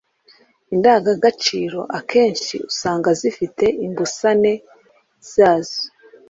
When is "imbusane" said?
3.85-4.53